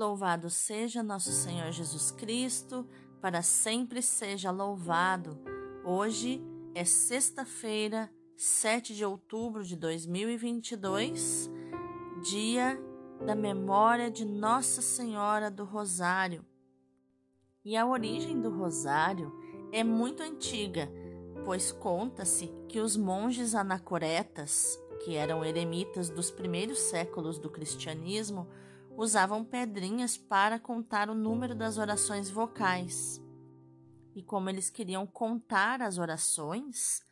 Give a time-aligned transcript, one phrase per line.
[0.00, 2.88] Louvado seja nosso Senhor Jesus Cristo,
[3.20, 5.38] para sempre seja louvado.
[5.84, 6.42] Hoje
[6.74, 11.50] é sexta-feira, 7 de outubro de 2022,
[12.22, 12.80] dia
[13.26, 16.46] da memória de Nossa Senhora do Rosário.
[17.62, 19.30] E a origem do Rosário
[19.70, 20.90] é muito antiga,
[21.44, 28.48] pois conta-se que os monges anacoretas, que eram eremitas dos primeiros séculos do cristianismo,
[28.96, 33.22] usavam pedrinhas para contar o número das orações vocais.
[34.14, 37.02] E como eles queriam contar as orações,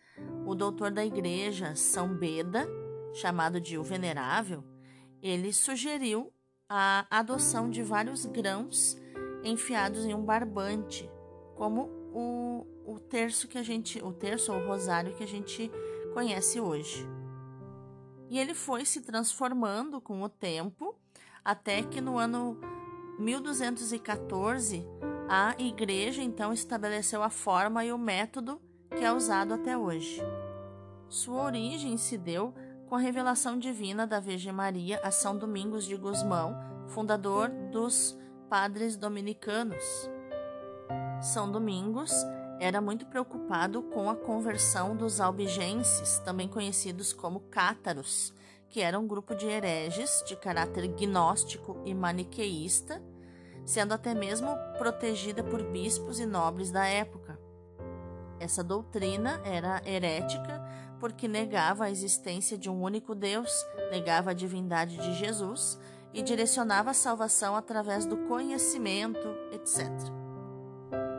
[0.46, 2.68] o doutor da igreja, São Beda,
[3.14, 4.64] chamado de o Venerável,
[5.22, 6.32] ele sugeriu
[6.68, 8.96] a adoção de vários grãos
[9.42, 11.08] enfiados em um barbante,
[11.56, 15.70] como o, o terço que a gente, o terço ou o rosário que a gente
[16.12, 17.06] conhece hoje.
[18.28, 20.87] E ele foi se transformando com o tempo
[21.44, 22.58] até que no ano
[23.18, 24.86] 1214
[25.28, 30.22] a igreja então estabeleceu a forma e o método que é usado até hoje.
[31.08, 32.54] Sua origem se deu
[32.88, 38.16] com a revelação divina da Virgem Maria a São Domingos de Gusmão, fundador dos
[38.48, 39.84] Padres Dominicanos.
[41.20, 42.12] São Domingos
[42.60, 48.32] era muito preocupado com a conversão dos albigenses, também conhecidos como cátaros,
[48.68, 53.02] que era um grupo de hereges de caráter gnóstico e maniqueísta,
[53.64, 57.38] sendo até mesmo protegida por bispos e nobres da época.
[58.40, 60.62] Essa doutrina era herética
[61.00, 63.50] porque negava a existência de um único Deus,
[63.90, 65.78] negava a divindade de Jesus
[66.12, 69.86] e direcionava a salvação através do conhecimento, etc.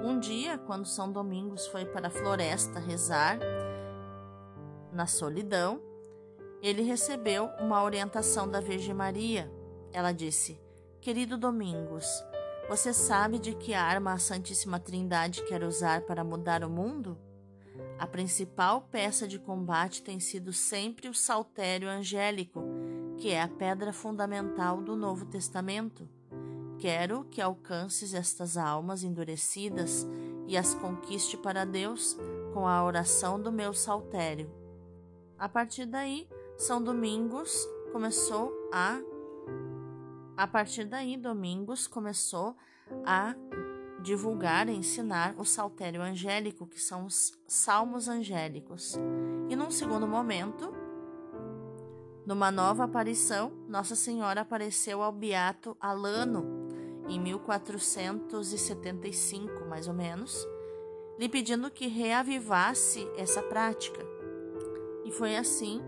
[0.03, 3.37] Um dia, quando São Domingos foi para a floresta rezar,
[4.91, 5.81] na solidão,
[6.61, 9.51] ele recebeu uma orientação da Virgem Maria.
[9.91, 10.59] Ela disse:
[11.01, 12.05] Querido Domingos,
[12.67, 17.17] você sabe de que arma a Santíssima Trindade quer usar para mudar o mundo?
[17.97, 22.61] A principal peça de combate tem sido sempre o saltério angélico,
[23.17, 26.07] que é a pedra fundamental do Novo Testamento.
[26.77, 30.07] Quero que alcances estas almas endurecidas
[30.47, 32.17] e as conquiste para Deus
[32.53, 34.49] com a oração do meu saltério.
[35.37, 36.27] A partir daí,
[36.59, 39.01] são Domingos começou a
[40.35, 42.55] a partir daí Domingos começou
[43.05, 43.33] a
[44.01, 48.95] divulgar e ensinar o saltério angélico, que são os salmos angélicos.
[49.49, 50.71] E num segundo momento,
[52.25, 56.67] numa nova aparição, Nossa Senhora apareceu ao beato Alano
[57.07, 60.47] em 1475, mais ou menos,
[61.17, 64.05] lhe pedindo que reavivasse essa prática.
[65.03, 65.81] E foi assim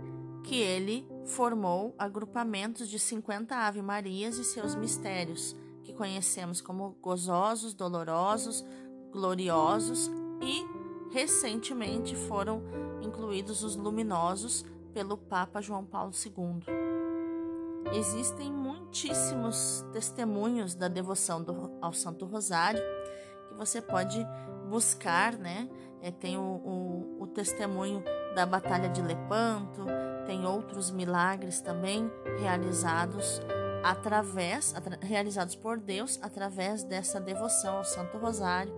[0.44, 8.66] que ele formou agrupamentos de 50 Ave-Marias e seus mistérios, que conhecemos como gozosos, dolorosos,
[9.12, 10.10] gloriosos
[10.42, 10.66] e
[11.12, 12.64] recentemente foram
[13.02, 16.64] incluídos os luminosos pelo Papa João Paulo II.
[17.94, 22.82] Existem muitíssimos testemunhos da devoção do, ao Santo Rosário
[23.48, 24.26] que você pode
[24.70, 25.70] buscar, né?
[26.02, 28.04] É, tem o, o, o testemunho
[28.34, 29.86] da Batalha de Lepanto,
[30.32, 32.10] tem outros milagres também
[32.40, 33.42] realizados
[33.84, 38.74] através atra, realizados por Deus através dessa devoção ao Santo Rosário.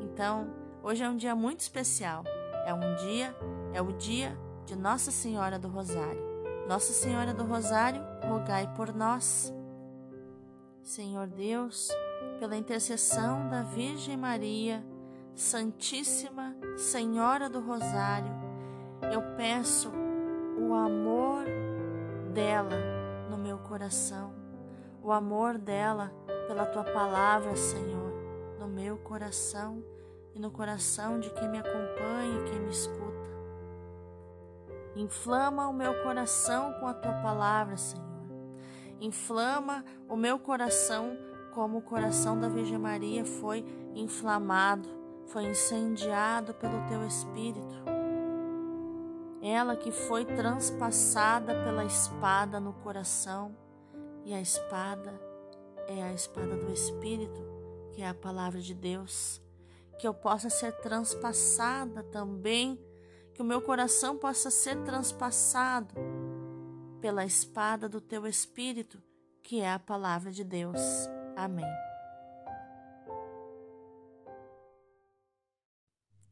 [0.00, 0.52] Então,
[0.82, 2.24] hoje é um dia muito especial.
[2.66, 3.36] É um dia,
[3.72, 4.36] é o dia
[4.66, 6.20] de Nossa Senhora do Rosário.
[6.66, 9.54] Nossa Senhora do Rosário, rogai por nós.
[10.82, 11.88] Senhor Deus,
[12.40, 14.84] pela intercessão da Virgem Maria,
[15.36, 18.32] Santíssima Senhora do Rosário,
[19.12, 20.03] eu peço
[20.74, 21.44] o amor
[22.32, 22.76] dela
[23.30, 24.34] no meu coração,
[25.00, 26.12] o amor dela
[26.48, 28.12] pela tua palavra, Senhor,
[28.58, 29.84] no meu coração
[30.34, 33.04] e no coração de quem me acompanha e quem me escuta.
[34.96, 38.04] Inflama o meu coração com a tua palavra, Senhor.
[39.00, 41.16] Inflama o meu coração
[41.52, 44.88] como o coração da Virgem Maria foi inflamado,
[45.26, 47.93] foi incendiado pelo teu Espírito
[49.44, 53.54] ela que foi transpassada pela espada no coração,
[54.24, 55.20] e a espada
[55.86, 57.46] é a espada do Espírito,
[57.92, 59.42] que é a palavra de Deus,
[59.98, 62.82] que eu possa ser transpassada também,
[63.34, 65.94] que o meu coração possa ser transpassado
[67.02, 69.02] pela espada do teu Espírito,
[69.42, 70.80] que é a palavra de Deus.
[71.36, 71.66] Amém.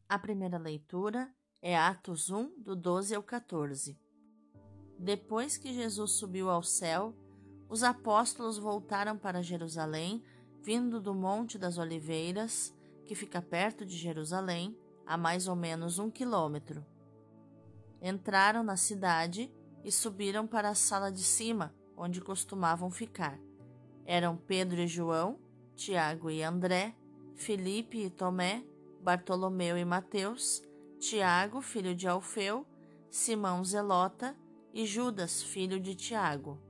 [0.08, 1.30] A primeira leitura
[1.62, 3.96] é Atos 1, do 12 ao 14.
[4.98, 7.14] Depois que Jesus subiu ao céu,
[7.68, 10.24] os apóstolos voltaram para Jerusalém,
[10.60, 12.74] vindo do Monte das Oliveiras,
[13.06, 14.76] que fica perto de Jerusalém,
[15.06, 16.84] a mais ou menos um quilômetro.
[18.00, 19.48] Entraram na cidade
[19.84, 23.38] e subiram para a sala de cima, onde costumavam ficar.
[24.04, 25.38] Eram Pedro e João,
[25.76, 26.92] Tiago e André,
[27.36, 28.64] Felipe e Tomé,
[29.00, 30.60] Bartolomeu e Mateus,
[31.02, 32.64] Tiago, filho de Alfeu,
[33.10, 34.36] Simão Zelota
[34.72, 36.60] e Judas, filho de Tiago.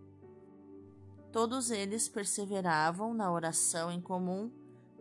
[1.31, 4.51] Todos eles perseveravam na oração em comum,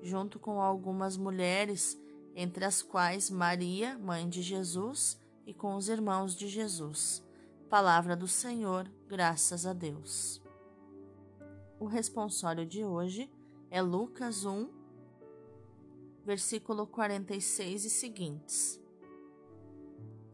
[0.02, 1.98] junto com algumas mulheres,
[2.36, 7.26] entre as quais Maria, mãe de Jesus, e com os irmãos de Jesus.
[7.70, 10.42] Palavra do Senhor, graças a Deus.
[11.80, 13.32] O responsório de hoje
[13.70, 14.70] é Lucas 1,
[16.26, 18.81] versículo 46 e seguintes,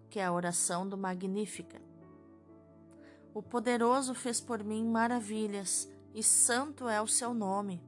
[0.10, 1.82] que é a oração do Magnífica.
[3.34, 7.84] O poderoso fez por mim maravilhas, e santo é o seu nome.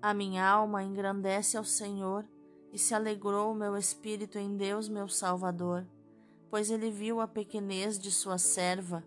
[0.00, 2.24] A minha alma engrandece ao Senhor,
[2.72, 5.86] e se alegrou o meu espírito em Deus, meu Salvador,
[6.50, 9.02] pois ele viu a pequenez de sua serva.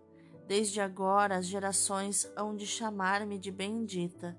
[0.46, 4.36] Desde agora as gerações hão de chamar-me de bendita.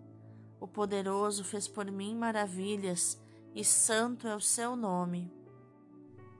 [0.59, 3.19] O poderoso fez por mim maravilhas,
[3.55, 5.31] e santo é o seu nome.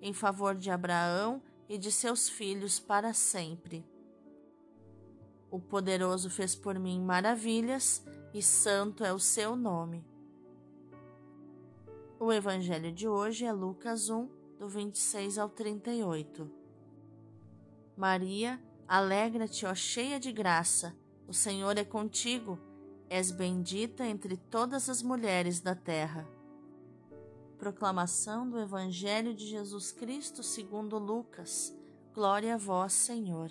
[0.00, 3.84] em favor de Abraão e de seus filhos para sempre.
[5.50, 8.04] O poderoso fez por mim maravilhas,
[8.34, 10.04] e santo é o seu nome.
[12.20, 14.28] O evangelho de hoje é Lucas 1,
[14.58, 16.50] do 26 ao 38.
[17.96, 20.94] Maria, alegra-te, ó cheia de graça,
[21.26, 22.58] o Senhor é contigo,
[23.08, 26.37] és bendita entre todas as mulheres da terra.
[27.58, 31.76] Proclamação do Evangelho de Jesus Cristo segundo Lucas.
[32.14, 33.50] Glória a vós, Senhor.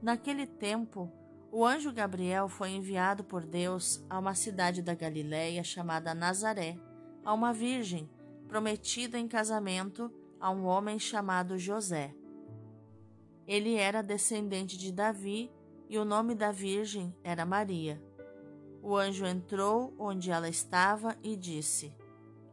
[0.00, 1.10] Naquele tempo,
[1.50, 6.78] o anjo Gabriel foi enviado por Deus a uma cidade da Galiléia chamada Nazaré,
[7.24, 8.08] a uma virgem
[8.46, 10.08] prometida em casamento
[10.38, 12.14] a um homem chamado José.
[13.44, 15.50] Ele era descendente de Davi
[15.88, 18.00] e o nome da virgem era Maria.
[18.80, 21.92] O anjo entrou onde ela estava e disse: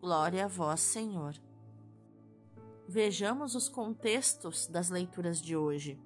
[0.00, 1.34] glória a vós, Senhor.
[2.88, 5.98] Vejamos os contextos das leituras de hoje.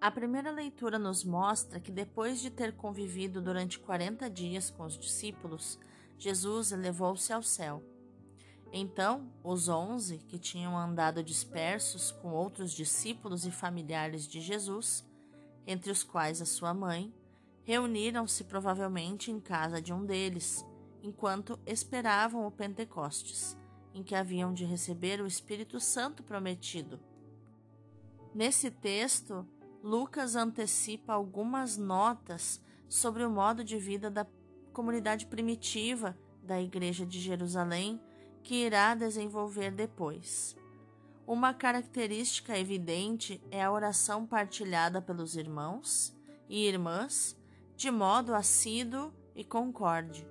[0.00, 4.98] A primeira leitura nos mostra que depois de ter convivido durante 40 dias com os
[4.98, 5.78] discípulos,
[6.18, 7.82] Jesus elevou-se ao céu.
[8.72, 15.06] Então, os onze, que tinham andado dispersos com outros discípulos e familiares de Jesus,
[15.66, 17.14] entre os quais a sua mãe,
[17.62, 20.64] reuniram-se provavelmente em casa de um deles,
[21.02, 23.56] enquanto esperavam o Pentecostes,
[23.92, 27.00] em que haviam de receber o Espírito Santo prometido.
[28.34, 29.46] Nesse texto,
[29.82, 34.26] Lucas antecipa algumas notas sobre o modo de vida da
[34.72, 38.00] comunidade primitiva da Igreja de Jerusalém
[38.42, 40.56] que irá desenvolver depois.
[41.26, 46.14] Uma característica evidente é a oração partilhada pelos irmãos
[46.48, 47.36] e irmãs
[47.76, 50.26] de modo assíduo e concorde.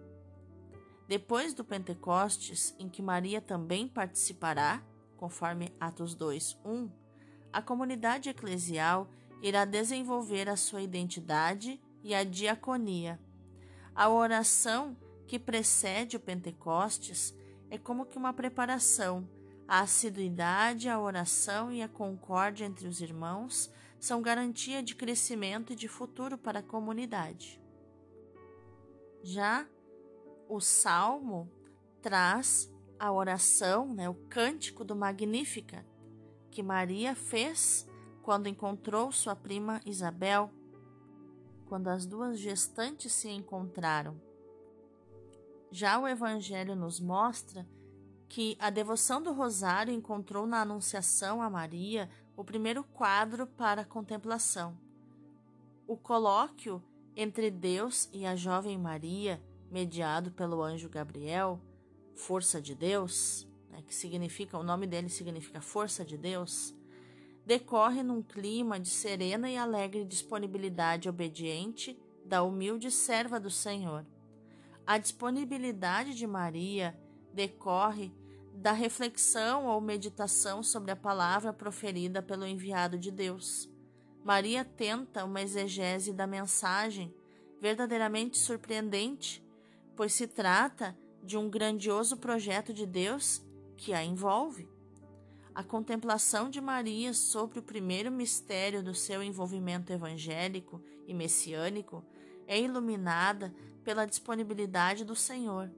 [1.12, 4.82] Depois do Pentecostes, em que Maria também participará,
[5.18, 6.90] conforme Atos 2, 1,
[7.52, 9.10] a comunidade eclesial
[9.42, 13.20] irá desenvolver a sua identidade e a diaconia.
[13.94, 14.96] A oração
[15.28, 17.36] que precede o Pentecostes
[17.70, 19.28] é como que uma preparação.
[19.68, 25.76] A assiduidade, a oração e a concórdia entre os irmãos são garantia de crescimento e
[25.76, 27.62] de futuro para a comunidade.
[29.22, 29.68] Já
[30.52, 31.50] o salmo
[32.02, 35.86] traz a oração, né, o cântico do Magnífica,
[36.52, 37.88] que Maria fez
[38.22, 40.52] quando encontrou sua prima Isabel,
[41.68, 44.20] quando as duas gestantes se encontraram.
[45.72, 47.66] Já o Evangelho nos mostra
[48.28, 53.86] que a devoção do Rosário encontrou na Anunciação a Maria o primeiro quadro para a
[53.86, 54.78] contemplação.
[55.88, 56.84] O colóquio
[57.16, 61.60] entre Deus e a jovem Maria, mediado pelo anjo Gabriel,
[62.14, 66.76] força de Deus, né, que significa, o nome dele significa força de Deus,
[67.46, 74.06] decorre num clima de serena e alegre disponibilidade obediente da humilde serva do Senhor.
[74.86, 76.96] A disponibilidade de Maria
[77.34, 78.12] decorre
[78.54, 83.70] da reflexão ou meditação sobre a palavra proferida pelo enviado de Deus.
[84.24, 87.14] Maria tenta uma exegese da mensagem
[87.60, 89.44] verdadeiramente surpreendente,
[90.02, 93.40] pois se trata de um grandioso projeto de Deus
[93.78, 94.68] que a envolve.
[95.54, 102.04] A contemplação de Maria sobre o primeiro mistério do seu envolvimento evangélico e messiânico
[102.48, 103.54] é iluminada
[103.84, 105.70] pela disponibilidade do Senhor,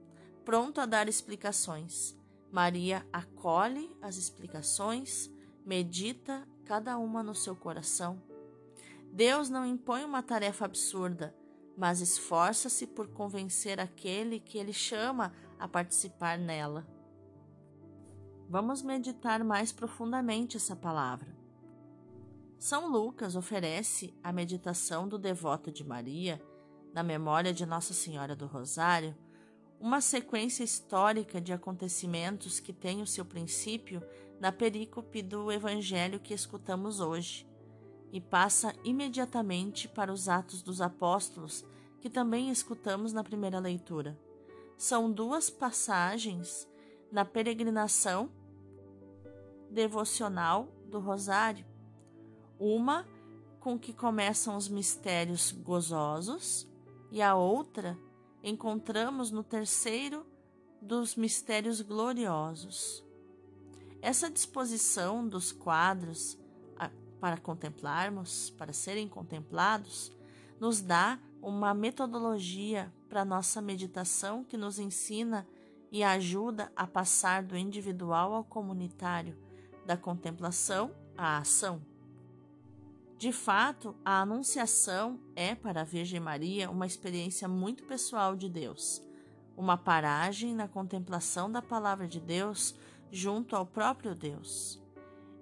[0.42, 2.16] pronto a dar explicações.
[2.50, 5.30] Maria acolhe as explicações,
[5.66, 8.22] medita cada uma no seu coração.
[9.12, 11.36] Deus não impõe uma tarefa absurda,
[11.76, 16.86] mas esforça-se por convencer aquele que ele chama a participar nela.
[18.48, 21.34] Vamos meditar mais profundamente essa palavra.
[22.58, 26.40] São Lucas oferece a meditação do devoto de Maria,
[26.92, 29.16] na memória de Nossa Senhora do Rosário,
[29.80, 34.02] uma sequência histórica de acontecimentos que tem o seu princípio
[34.40, 37.46] na perícope do Evangelho que escutamos hoje
[38.14, 41.64] e passa imediatamente para os Atos dos Apóstolos,
[41.98, 44.16] que também escutamos na primeira leitura.
[44.78, 46.68] São duas passagens
[47.10, 48.30] na peregrinação
[49.68, 51.66] devocional do Rosário.
[52.56, 53.04] Uma
[53.58, 56.68] com que começam os mistérios gozosos
[57.10, 57.98] e a outra
[58.44, 60.24] encontramos no terceiro
[60.80, 63.04] dos mistérios gloriosos.
[64.00, 66.38] Essa disposição dos quadros
[67.24, 70.12] para contemplarmos, para serem contemplados,
[70.60, 75.48] nos dá uma metodologia para nossa meditação que nos ensina
[75.90, 79.38] e ajuda a passar do individual ao comunitário,
[79.86, 81.80] da contemplação à ação.
[83.16, 89.00] De fato, a Anunciação é para a Virgem Maria uma experiência muito pessoal de Deus,
[89.56, 92.74] uma paragem na contemplação da Palavra de Deus
[93.10, 94.83] junto ao próprio Deus.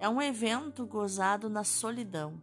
[0.02, 2.42] É um evento gozado na solidão.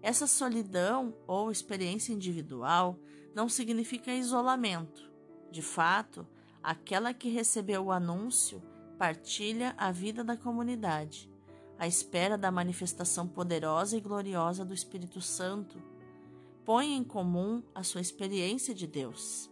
[0.00, 2.98] Essa solidão ou experiência individual
[3.34, 5.12] não significa isolamento.
[5.50, 6.26] De fato,
[6.62, 8.62] aquela que recebeu o anúncio
[8.98, 11.30] partilha a vida da comunidade
[11.78, 15.76] à espera da manifestação poderosa e gloriosa do Espírito Santo,
[16.64, 19.50] põe em comum a sua experiência de Deus.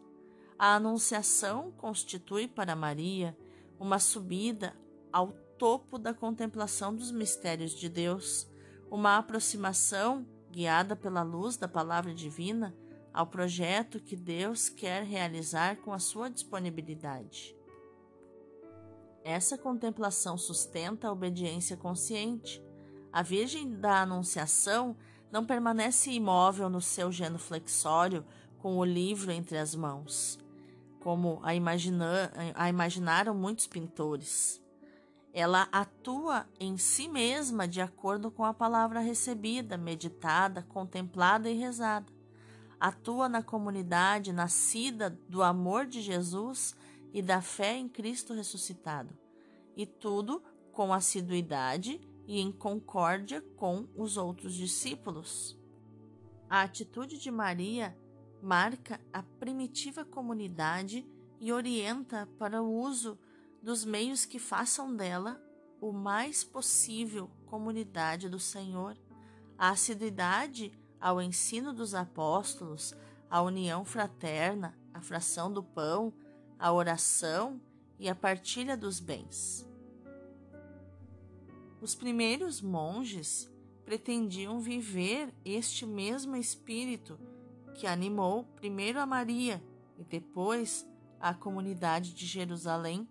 [0.59, 3.37] A Anunciação constitui para Maria
[3.79, 4.75] uma subida
[5.13, 8.49] ao topo da contemplação dos mistérios de Deus,
[8.91, 12.75] uma aproximação, guiada pela luz da palavra divina,
[13.13, 17.55] ao projeto que Deus quer realizar com a sua disponibilidade.
[19.23, 22.65] Essa contemplação sustenta a obediência consciente.
[23.13, 24.97] A Virgem da Anunciação
[25.31, 28.25] não permanece imóvel no seu genuflexório
[28.57, 30.39] com o livro entre as mãos,
[31.01, 34.59] como a, imagina, a imaginaram muitos pintores.
[35.33, 42.13] Ela atua em si mesma de acordo com a palavra recebida, meditada, contemplada e rezada.
[42.79, 46.75] Atua na comunidade nascida do amor de Jesus
[47.13, 49.17] e da fé em Cristo ressuscitado,
[49.77, 55.59] e tudo com assiduidade e em concórdia com os outros discípulos.
[56.49, 57.97] A atitude de Maria
[58.43, 61.07] marca a primitiva comunidade
[61.39, 63.19] e orienta para o uso
[63.63, 65.41] dos meios que façam dela
[65.81, 68.97] o mais possível comunidade do Senhor.
[69.59, 72.95] A assiduidade ao ensino dos apóstolos,
[73.29, 76.13] a união fraterna, a fração do pão,
[76.59, 77.61] a oração
[77.99, 79.67] e a partilha dos bens.
[81.81, 83.51] Os primeiros monges
[83.85, 87.19] pretendiam viver este mesmo espírito
[87.75, 89.63] que animou primeiro a Maria
[89.99, 90.87] e depois
[91.19, 93.09] a comunidade de Jerusalém.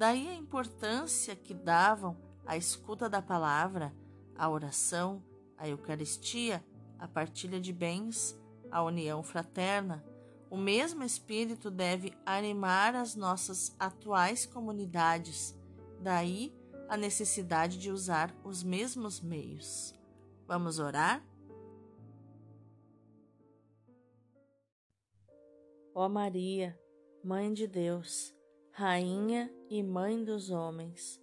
[0.00, 2.16] Daí a importância que davam
[2.46, 3.94] à escuta da palavra,
[4.34, 5.22] à oração,
[5.58, 6.64] à Eucaristia,
[6.98, 8.34] à partilha de bens,
[8.70, 10.02] à união fraterna.
[10.48, 15.54] O mesmo Espírito deve animar as nossas atuais comunidades.
[16.00, 16.50] Daí
[16.88, 19.94] a necessidade de usar os mesmos meios.
[20.46, 21.22] Vamos orar?
[25.94, 26.80] Ó Maria,
[27.22, 28.34] Mãe de Deus,
[28.72, 31.18] Rainha e Mãe dos homens,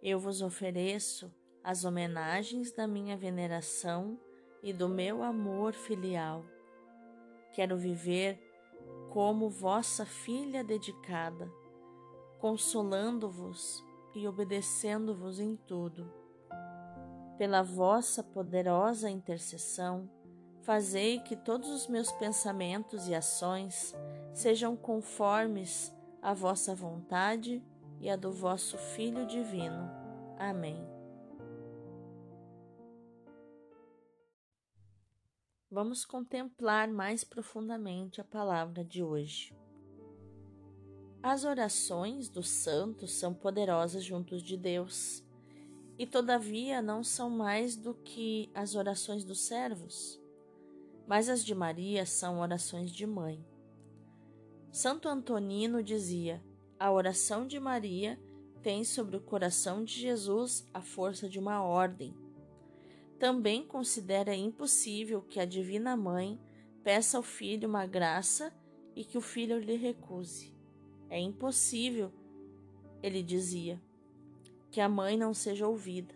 [0.00, 4.18] eu vos ofereço as homenagens da minha veneração
[4.62, 6.44] e do meu amor filial.
[7.52, 8.40] Quero viver
[9.10, 11.52] como vossa filha dedicada,
[12.38, 16.18] consolando-vos e obedecendo-vos em tudo
[17.38, 20.10] pela vossa poderosa intercessão,
[20.62, 23.94] fazei que todos os meus pensamentos e ações
[24.34, 27.62] sejam conformes à vossa vontade
[28.00, 29.90] e à do vosso Filho Divino.
[30.38, 30.78] Amém.
[35.70, 39.54] Vamos contemplar mais profundamente a palavra de hoje.
[41.22, 45.22] As orações dos santos são poderosas juntos de Deus
[45.98, 50.18] e todavia não são mais do que as orações dos servos,
[51.06, 53.44] mas as de Maria são orações de mãe.
[54.70, 56.42] Santo Antonino dizia:
[56.78, 58.18] a oração de Maria
[58.62, 62.14] tem sobre o coração de Jesus a força de uma ordem.
[63.18, 66.38] Também considera impossível que a Divina Mãe
[66.84, 68.52] peça ao filho uma graça
[68.94, 70.54] e que o filho lhe recuse.
[71.10, 72.12] É impossível,
[73.02, 73.80] ele dizia,
[74.70, 76.14] que a mãe não seja ouvida.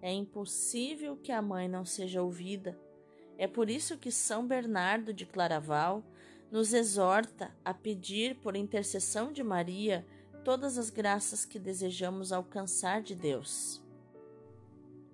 [0.00, 2.78] É impossível que a mãe não seja ouvida.
[3.36, 6.04] É por isso que São Bernardo de Claraval
[6.54, 10.06] nos exorta a pedir, por intercessão de Maria,
[10.44, 13.82] todas as graças que desejamos alcançar de Deus.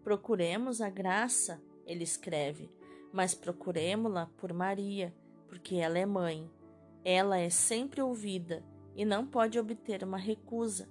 [0.04, 2.70] Procuremos a graça, ele escreve,
[3.10, 5.14] mas procuremos-la por Maria,
[5.48, 6.46] porque ela é mãe.
[7.02, 8.62] Ela é sempre ouvida
[8.94, 10.90] e não pode obter uma recusa.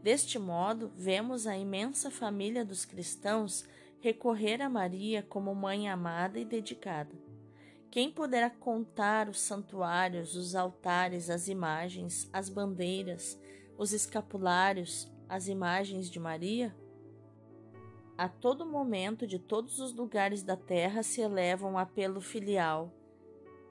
[0.00, 3.64] Deste modo, vemos a imensa família dos cristãos
[3.98, 7.25] recorrer a Maria como mãe amada e dedicada.
[7.96, 13.40] Quem poderá contar os santuários, os altares, as imagens, as bandeiras,
[13.78, 16.76] os escapulários, as imagens de Maria?
[18.14, 22.92] A todo momento, de todos os lugares da terra, se eleva um apelo filial.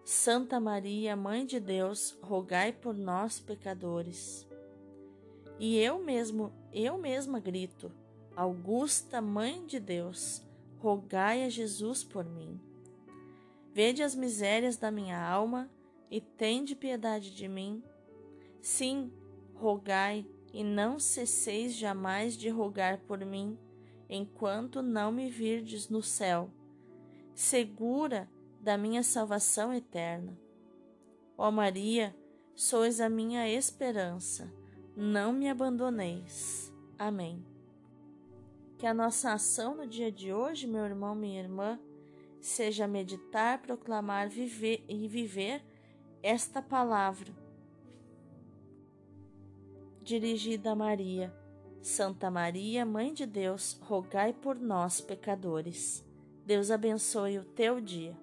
[0.03, 4.47] Santa Maria, Mãe de Deus, rogai por nós, pecadores.
[5.59, 7.91] E eu mesmo, eu mesma grito:
[8.35, 10.41] Augusta Mãe de Deus,
[10.79, 12.59] rogai a Jesus por mim.
[13.75, 15.69] Vede as misérias da minha alma
[16.09, 17.83] e tende piedade de mim.
[18.61, 19.11] Sim,
[19.53, 23.59] rogai e não cesseis jamais de rogar por mim,
[24.09, 26.49] enquanto não me virdes no céu,
[27.33, 28.29] segura
[28.61, 30.39] da minha salvação eterna.
[31.37, 32.15] Ó Maria,
[32.55, 34.49] sois a minha esperança
[34.95, 36.73] não me abandoneis.
[36.97, 37.45] Amém.
[38.77, 41.77] Que a nossa ação no dia de hoje, meu irmão, minha irmã,
[42.45, 45.63] seja meditar, proclamar viver e viver
[46.21, 47.33] esta palavra
[50.03, 51.33] dirigida a Maria.
[51.81, 56.05] Santa Maria, Mãe de Deus, rogai por nós, pecadores.
[56.45, 58.15] Deus abençoe o teu dia.